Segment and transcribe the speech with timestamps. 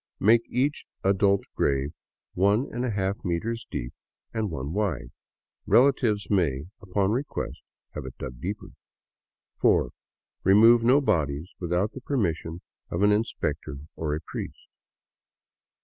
[0.19, 1.93] Make each adult grave
[2.35, 3.93] 13^ meters deep
[4.33, 5.11] and one wide.
[5.67, 8.69] Relatives may, upon request, have it dug deeper.
[9.57, 9.91] 4.
[10.43, 14.57] Remove no bodies without the permission of an inspector or a priest."